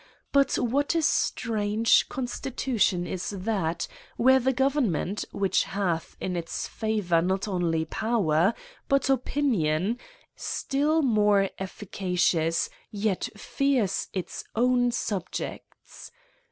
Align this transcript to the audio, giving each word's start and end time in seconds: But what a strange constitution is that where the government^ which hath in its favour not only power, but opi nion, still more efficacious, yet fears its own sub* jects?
But 0.31 0.57
what 0.57 0.95
a 0.95 1.01
strange 1.03 2.09
constitution 2.09 3.05
is 3.05 3.29
that 3.29 3.87
where 4.17 4.39
the 4.39 4.51
government^ 4.51 5.25
which 5.31 5.65
hath 5.65 6.17
in 6.19 6.35
its 6.35 6.67
favour 6.67 7.21
not 7.21 7.47
only 7.47 7.85
power, 7.85 8.55
but 8.89 9.03
opi 9.03 9.43
nion, 9.43 9.99
still 10.35 11.03
more 11.03 11.51
efficacious, 11.59 12.67
yet 12.89 13.29
fears 13.37 14.07
its 14.11 14.43
own 14.55 14.89
sub* 14.89 15.29
jects? 15.29 16.09